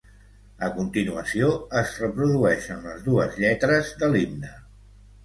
A 0.67 0.67
continuació 0.77 1.49
es 1.81 1.91
reprodueixen 2.03 2.81
les 2.87 3.05
dues 3.09 3.37
lletres 3.45 3.93
de 4.01 4.11
l'himne. 4.15 4.51